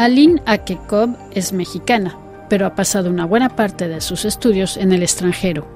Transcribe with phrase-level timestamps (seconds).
[0.00, 2.16] Aline Akekov es mexicana,
[2.48, 5.68] pero ha pasado una buena parte de sus estudios en el extranjero.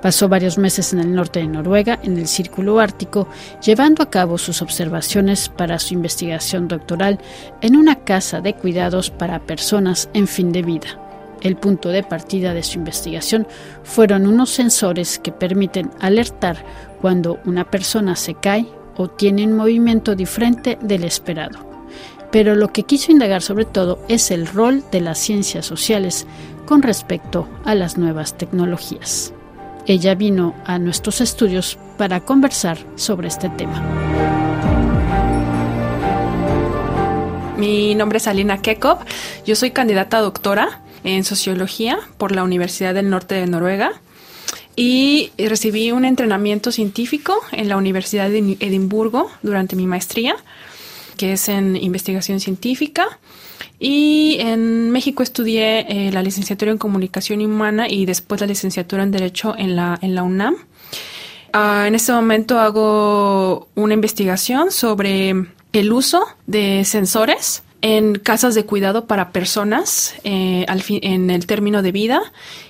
[0.00, 3.28] Pasó varios meses en el norte de Noruega, en el Círculo Ártico,
[3.62, 7.20] llevando a cabo sus observaciones para su investigación doctoral
[7.60, 10.98] en una casa de cuidados para personas en fin de vida.
[11.42, 13.46] El punto de partida de su investigación
[13.82, 16.64] fueron unos sensores que permiten alertar
[17.02, 18.66] cuando una persona se cae
[18.96, 21.75] o tiene un movimiento diferente del esperado.
[22.30, 26.26] Pero lo que quiso indagar sobre todo es el rol de las ciencias sociales
[26.66, 29.32] con respecto a las nuevas tecnologías.
[29.86, 33.82] Ella vino a nuestros estudios para conversar sobre este tema.
[37.56, 38.98] Mi nombre es Alina Kekov,
[39.46, 43.92] yo soy candidata a doctora en sociología por la Universidad del Norte de Noruega
[44.74, 50.36] y recibí un entrenamiento científico en la Universidad de Edimburgo durante mi maestría,
[51.16, 53.18] que es en investigación científica.
[53.78, 59.10] Y en México estudié eh, la licenciatura en comunicación humana y después la licenciatura en
[59.10, 60.56] derecho en la, en la UNAM.
[61.52, 65.34] Ah, en este momento hago una investigación sobre
[65.72, 71.82] el uso de sensores en casas de cuidado para personas eh, al en el término
[71.82, 72.20] de vida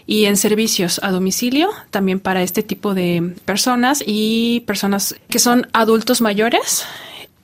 [0.06, 5.69] y en servicios a domicilio también para este tipo de personas y personas que son
[5.72, 6.84] adultos mayores.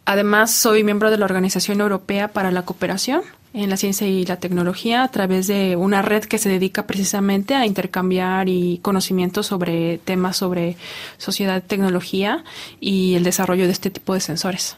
[0.05, 3.23] Además, soy miembro de la Organización Europea para la Cooperación
[3.55, 7.55] en la Ciencia y la Tecnología a través de una red que se dedica precisamente
[7.55, 10.77] a intercambiar y conocimientos sobre temas sobre
[11.19, 12.45] sociedad, tecnología
[12.81, 14.77] y el desarrollo de este tipo de sensores.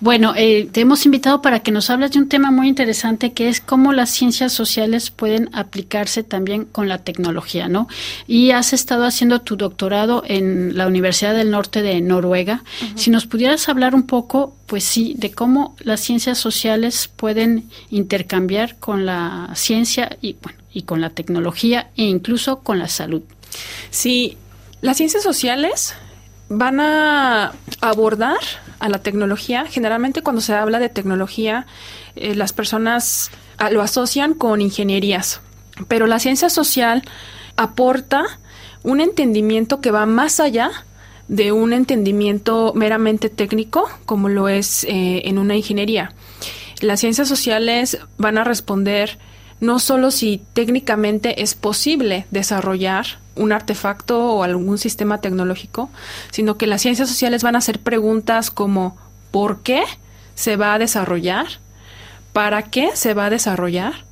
[0.00, 3.48] Bueno, eh, te hemos invitado para que nos hables de un tema muy interesante que
[3.48, 7.88] es cómo las ciencias sociales pueden aplicarse también con la tecnología, ¿no?
[8.26, 12.62] Y has estado haciendo tu doctorado en la Universidad del Norte de Noruega.
[12.94, 18.76] Si nos pudieras hablar un poco, pues sí, de cómo las ciencias sociales pueden intercambiar
[18.78, 23.22] con la ciencia y, bueno, y con la tecnología e incluso con la salud.
[23.90, 24.36] Sí,
[24.80, 25.94] las ciencias sociales
[26.48, 28.38] van a abordar
[28.78, 29.66] a la tecnología.
[29.68, 31.66] Generalmente cuando se habla de tecnología,
[32.16, 35.40] eh, las personas ah, lo asocian con ingenierías,
[35.88, 37.02] pero la ciencia social
[37.56, 38.24] aporta
[38.82, 40.70] un entendimiento que va más allá
[41.28, 46.12] de un entendimiento meramente técnico, como lo es eh, en una ingeniería.
[46.80, 49.18] Las ciencias sociales van a responder
[49.60, 55.90] no solo si técnicamente es posible desarrollar un artefacto o algún sistema tecnológico,
[56.30, 58.96] sino que las ciencias sociales van a hacer preguntas como
[59.30, 59.82] ¿por qué
[60.34, 61.46] se va a desarrollar?
[62.32, 64.04] ¿Para qué se va a desarrollar?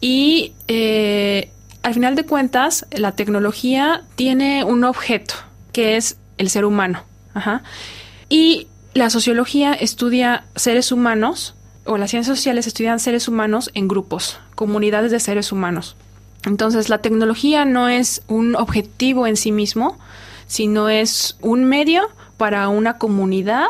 [0.00, 1.50] Y eh,
[1.82, 5.34] al final de cuentas, la tecnología tiene un objeto,
[5.72, 7.02] que es el ser humano.
[8.28, 11.54] Y la sociología estudia seres humanos,
[11.84, 15.96] o las ciencias sociales estudian seres humanos en grupos, comunidades de seres humanos.
[16.44, 19.98] Entonces, la tecnología no es un objetivo en sí mismo,
[20.46, 23.66] sino es un medio para una comunidad,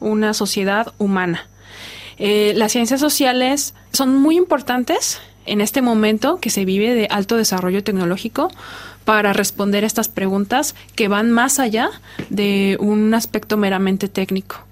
[0.00, 1.48] una sociedad humana.
[2.18, 7.36] Eh, las ciencias sociales son muy importantes en este momento que se vive de alto
[7.36, 8.50] desarrollo tecnológico
[9.04, 11.90] para responder estas preguntas que van más allá
[12.30, 14.64] de un aspecto meramente técnico.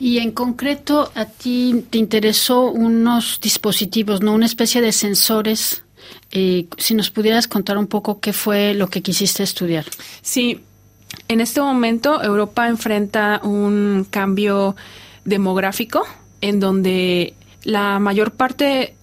[0.00, 4.32] Y en concreto, a ti te interesó unos dispositivos, ¿no?
[4.32, 5.82] Una especie de sensores
[6.30, 9.86] eh, si nos pudieras contar un poco qué fue lo que quisiste estudiar.
[10.22, 10.60] Sí,
[11.28, 14.76] en este momento Europa enfrenta un cambio
[15.24, 16.06] demográfico
[16.40, 18.94] en donde la mayor parte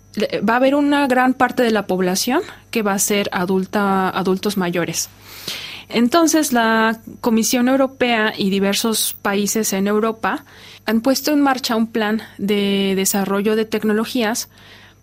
[0.48, 4.58] va a haber una gran parte de la población que va a ser adulta, adultos
[4.58, 5.10] mayores.
[5.90, 10.46] Entonces, la Comisión Europea y diversos países en Europa
[10.86, 14.50] han puesto en marcha un plan de desarrollo de tecnologías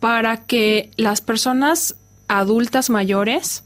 [0.02, 1.94] para que las personas
[2.26, 3.62] adultas mayores,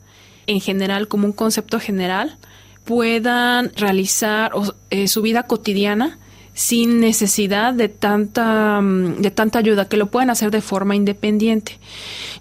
[0.47, 2.37] en general, como un concepto general,
[2.85, 4.53] puedan realizar
[4.91, 6.19] eh, su vida cotidiana
[6.53, 11.79] sin necesidad de tanta, mm, de tanta ayuda, que lo puedan hacer de forma independiente.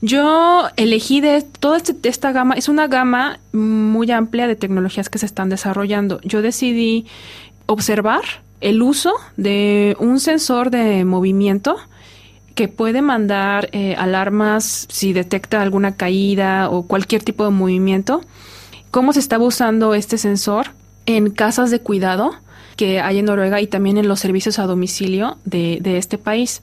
[0.02, 5.20] Yo elegí de toda este, esta gama, es una gama muy amplia de tecnologías que
[5.20, 6.20] se están desarrollando.
[6.22, 7.06] Yo decidí
[7.66, 8.24] observar
[8.60, 11.78] el uso de un sensor de movimiento
[12.56, 18.22] que puede mandar eh, alarmas si detecta alguna caída o cualquier tipo de movimiento.
[18.92, 20.68] ¿Cómo se estaba usando este sensor
[21.06, 22.34] en casas de cuidado
[22.78, 26.62] que hay en Noruega y también en los servicios a domicilio de, este país?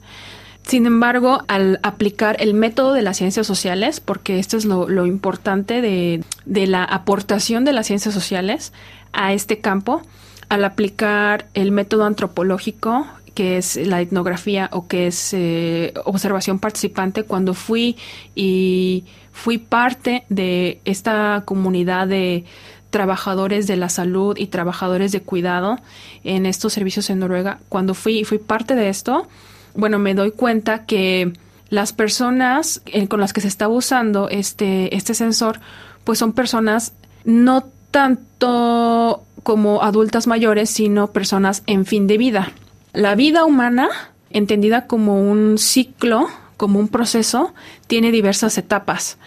[0.63, 5.81] Sin embargo, al aplicar el método de las ciencias sociales, porque esto es lo, importante
[5.81, 8.73] de, de, la aportación de las ciencias sociales
[9.11, 10.01] a este campo,
[10.49, 17.23] al aplicar el método antropológico que es la etnografía o que es eh, observación participante,
[17.23, 17.97] cuando fui
[18.35, 22.45] y fui parte de esta comunidad de
[22.91, 25.79] trabajadores de la salud y trabajadores de cuidado
[26.23, 29.27] en estos servicios en Noruega, cuando fui y fui parte de esto,
[29.73, 31.33] bueno, me doy cuenta que
[31.69, 35.59] las personas eh, con las que se está usando este, este sensor,
[36.03, 36.93] pues son personas
[37.25, 42.51] no tanto como adultas mayores, sino personas en fin de vida.
[42.93, 43.89] La vida humana,
[44.29, 47.53] entendida como un ciclo, como un proceso,
[47.87, 49.17] tiene diversas etapas.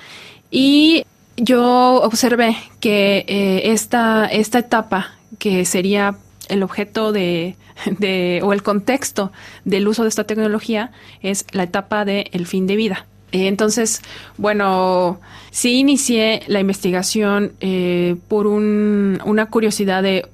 [0.50, 1.04] Y
[1.36, 6.16] yo observé que eh, esta, esta etapa, que sería
[6.48, 7.56] el objeto de,
[7.98, 9.32] de, o el contexto
[9.64, 13.06] del uso de esta tecnología, es la etapa del el fin de vida.
[13.32, 14.02] Entonces,
[14.38, 15.20] bueno,
[15.50, 20.26] sí inicié la investigación eh, por un, una curiosidad de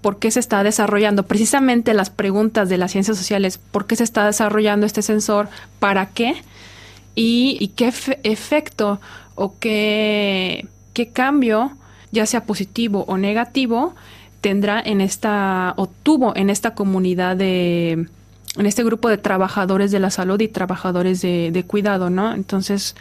[0.00, 4.04] por qué se está desarrollando, precisamente las preguntas de las ciencias sociales, por qué se
[4.04, 5.48] está desarrollando este sensor,
[5.78, 6.34] para qué
[7.14, 7.92] y, qué
[8.22, 9.00] efecto
[9.34, 11.72] o qué, qué cambio,
[12.12, 13.94] ya sea positivo o negativo,
[14.40, 18.06] tendrá en esta o tuvo en esta comunidad de
[18.56, 22.34] en este grupo de trabajadores de la salud y trabajadores de, cuidado, ¿no?
[22.34, 22.96] Entonces,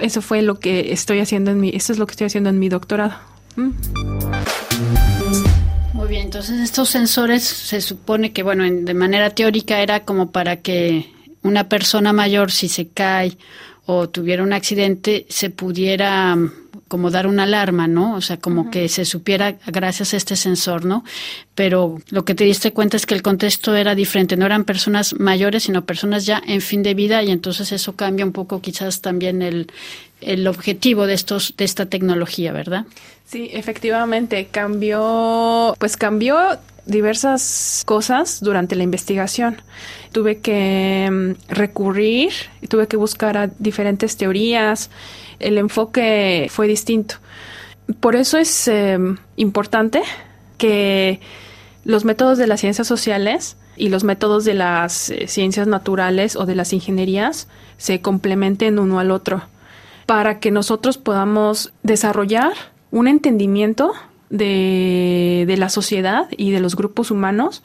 [0.00, 2.58] eso fue lo que estoy haciendo en mi, eso es lo que estoy haciendo en
[2.58, 3.14] mi doctorado.
[3.56, 3.70] ¿Mm?
[6.32, 11.12] Entonces estos sensores se supone que, bueno, de manera teórica era como para que
[11.42, 13.36] una persona mayor, si se cae
[13.84, 16.61] o tuviera un accidente, se pudiera mm,
[16.92, 18.14] como dar una alarma, ¿no?
[18.16, 21.04] O sea, como que se supiera gracias a este sensor, ¿no?
[21.54, 25.18] Pero lo que te diste cuenta es que el contexto era diferente, no eran personas
[25.18, 29.00] mayores, sino personas ya en fin de vida y entonces eso cambia un poco quizás
[29.00, 29.68] también el,
[30.20, 32.84] el objetivo de estos de esta tecnología, ¿verdad?
[33.24, 39.62] Sí, efectivamente, cambió, pues cambió diversas cosas durante la investigación.
[40.12, 42.32] Tuve que mm, recurrir,
[42.68, 44.90] tuve que buscar a diferentes teorías,
[45.38, 47.16] el enfoque fue distinto.
[48.00, 50.02] Por eso es em, importante
[50.58, 51.20] que
[51.84, 56.46] los métodos de las ciencias sociales y los métodos de las eh, ciencias naturales o
[56.46, 59.42] de las ingenierías se complementen uno al otro
[60.06, 62.52] para que nosotros podamos desarrollar
[62.90, 63.92] un entendimiento
[64.32, 67.62] de, de la sociedad y de los grupos humanos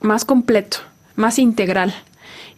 [0.00, 0.78] más completo,
[1.14, 1.94] más integral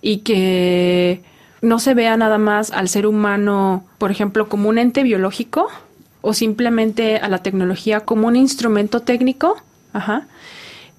[0.00, 1.23] y que
[1.61, 5.69] no se vea nada más al ser humano, por ejemplo, como un ente biológico
[6.23, 9.56] o simplemente a la tecnología como un instrumento técnico,
[9.93, 10.26] ajá,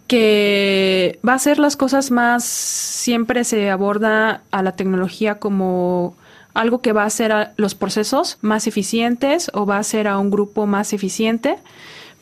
[0.07, 6.15] que va a hacer las cosas más, siempre se aborda a la tecnología como
[6.53, 10.17] algo que va a hacer a los procesos más eficientes o va a hacer a
[10.17, 11.57] un grupo más eficiente,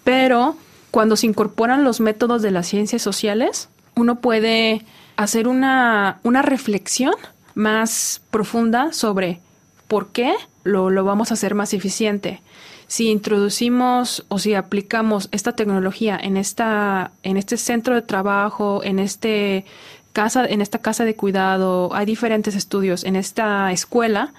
[0.04, 0.56] pero
[0.92, 4.84] cuando se incorporan los métodos de las ciencias sociales, uno puede
[5.18, 7.14] hacer una, una reflexión
[7.54, 9.40] más profunda sobre
[9.88, 12.42] por qué lo, lo vamos a hacer más eficiente.
[12.88, 18.98] Si introducimos o si aplicamos esta tecnología en esta, en este centro de trabajo, en
[18.98, 19.66] este
[20.14, 24.34] casa, en esta casa de cuidado, hay diferentes estudios en esta escuela,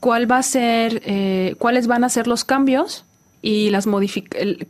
[0.00, 3.04] cuál va a ser, eh, cuáles van a ser los cambios
[3.44, 3.86] y las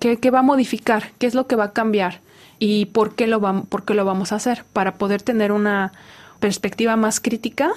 [0.00, 2.18] qué, qué, va a modificar, qué es lo que va a cambiar
[2.58, 5.92] y por qué lo vamos, por qué lo vamos a hacer para poder tener una
[6.40, 7.70] perspectiva más crítica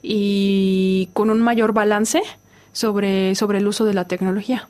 [0.00, 2.22] y con un mayor balance
[2.72, 4.68] sobre, sobre el uso de la tecnología.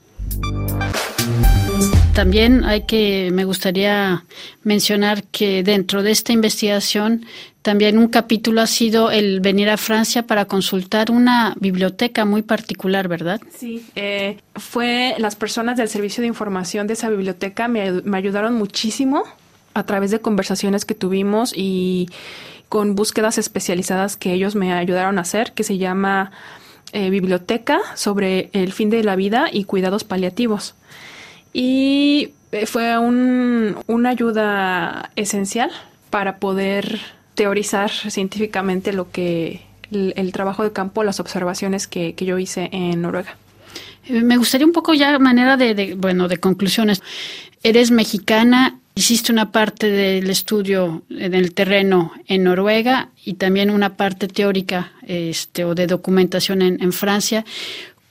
[2.18, 4.24] También hay que, me gustaría
[4.64, 7.24] mencionar que dentro de esta investigación
[7.62, 13.06] también un capítulo ha sido el venir a Francia para consultar una biblioteca muy particular,
[13.06, 13.40] ¿verdad?
[13.56, 19.22] Sí, eh, fue las personas del servicio de información de esa biblioteca me, ayudaron muchísimo
[19.74, 22.08] a través de conversaciones que tuvimos y
[22.68, 26.32] con búsquedas especializadas que ellos me ayudaron a hacer, que se llama
[26.92, 30.74] eh, Biblioteca sobre el fin de la vida y cuidados paliativos.
[31.60, 35.72] Y eh, fue una ayuda esencial
[36.08, 37.00] para poder
[37.34, 43.36] teorizar científicamente lo que el, trabajo de campo, las observaciones que, yo hice en Noruega.
[44.06, 47.02] Eh, me gustaría un poco ya manera de, bueno, de conclusiones.
[47.64, 53.96] Eres mexicana, hiciste una parte del estudio en el terreno en Noruega y también una
[53.96, 57.44] parte teórica este, o de documentación en, en Francia.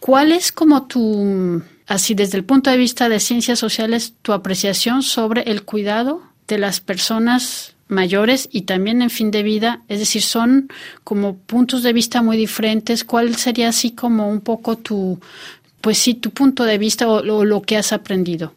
[0.01, 5.03] ¿Cuál es como tu así desde el punto de vista de ciencias sociales, tu apreciación
[5.03, 10.21] sobre el cuidado de las personas mayores y también en fin de vida, es decir,
[10.21, 10.69] son
[11.03, 13.03] como puntos de vista muy diferentes.
[13.03, 15.19] ¿Cuál sería así como un poco tu,
[15.81, 18.53] pues sí, tu punto de vista o, lo que has aprendido?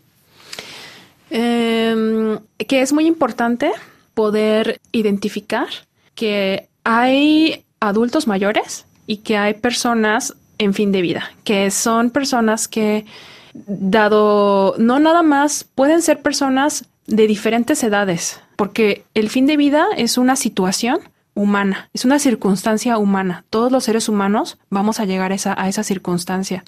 [1.30, 3.70] Em, que es muy importante
[4.14, 5.68] poder identificar
[6.16, 12.68] que hay adultos mayores y que hay personas en fin de vida, que son personas
[12.68, 13.06] que,
[13.54, 19.86] dado, no nada más, pueden ser personas de diferentes edades, porque el fin de vida
[19.96, 21.00] es una situación
[21.34, 23.46] humana, es una circunstancia humana.
[23.48, 26.62] Todos los seres humanos vamos a llegar a esa, circunstancia.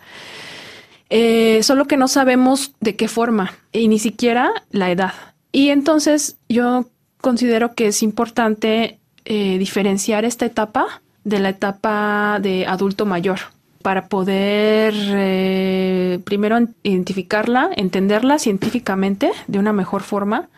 [1.10, 5.12] Eh, solo que no sabemos de qué forma y ni siquiera la edad.
[5.52, 6.86] Y entonces yo
[7.20, 13.40] considero que es importante eh, diferenciar esta etapa de la etapa de adulto mayor
[13.82, 20.48] para poder eh, primero identificarla, entenderla científicamente de una mejor forma,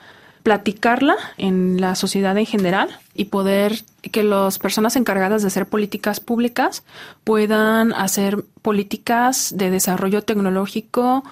[0.42, 6.20] platicarla en la sociedad en general y poder que las personas encargadas de hacer políticas
[6.20, 6.84] públicas
[7.24, 11.24] puedan hacer políticas de desarrollo tecnológico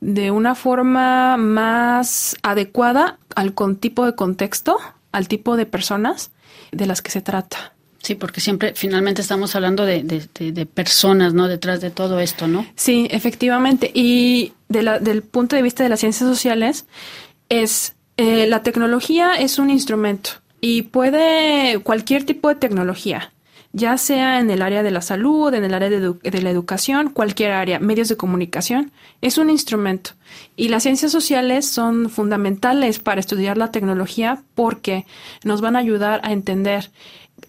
[0.00, 4.76] de una forma más adecuada al tipo de contexto,
[5.12, 6.30] al tipo de personas
[6.72, 7.73] de las que se trata.
[8.04, 11.48] Sí, porque siempre finalmente estamos hablando de, de, personas, ¿no?
[11.48, 12.66] Detrás de todo esto, ¿no?
[12.76, 13.90] Sí, efectivamente.
[13.94, 16.84] Y de la, del punto de vista de las ciencias sociales,
[17.48, 20.30] es eh, la tecnología es un instrumento
[20.60, 23.32] y puede cualquier tipo de tecnología,
[23.74, 27.50] ya sea en el área de la salud, en el área de, la educación, cualquier
[27.50, 30.12] área, medios de comunicación, es un instrumento.
[30.54, 35.06] Y las ciencias sociales son fundamentales para estudiar la tecnología porque
[35.42, 36.92] nos van a ayudar a entender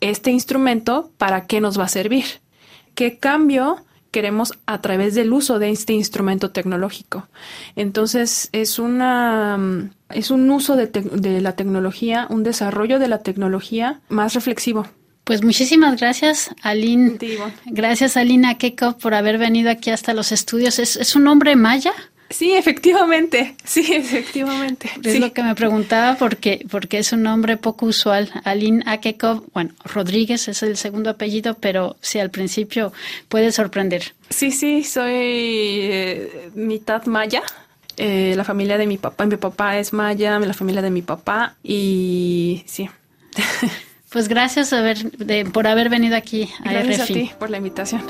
[0.02, 2.26] este instrumento, ¿para qué nos va a servir?
[2.96, 3.78] ¿Qué cambio
[4.10, 7.28] queremos a través del uso de este instrumento tecnológico?
[7.76, 14.02] Entonces, es una es un uso de, de la tecnología, un desarrollo de la tecnología
[14.10, 14.88] más reflexivo.
[15.26, 17.18] Pues muchísimas gracias, Aline.
[17.66, 20.78] Gracias, Alina Keko, por haber venido aquí hasta los estudios.
[20.78, 21.94] ¿Es, es un nombre maya?
[22.30, 24.90] Sí, efectivamente, sí, efectivamente.
[25.04, 28.30] Es lo que me preguntaba porque, porque es un nombre poco usual.
[28.44, 32.94] Aline Akekov, bueno, Rodríguez es el segundo apellido, pero sí, al principio
[33.28, 34.14] puede sorprender.
[34.30, 37.42] Sí, sí, soy eh, mitad maya.
[37.98, 41.56] Eh, la familia de mi papá, mi papá es maya, la familia de mi papá
[41.64, 42.90] y sí.
[44.16, 44.74] Pues gracias
[45.52, 48.02] por haber venido aquí a Gracias a ti por la invitación.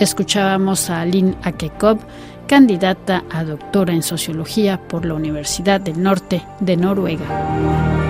[0.00, 2.00] Escuchábamos a Aline Akekov,
[2.48, 8.05] candidata a doctora en sociología por la Universidad del Norte de Noruega.